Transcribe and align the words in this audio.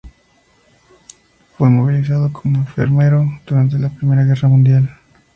Fue 1.59 1.69
movilizado 1.69 2.33
como 2.33 2.57
enfermero 2.57 3.23
durante 3.45 3.77
la 3.77 3.89
Primera 3.89 4.23
Guerra 4.23 4.47
Mundial. 4.47 4.89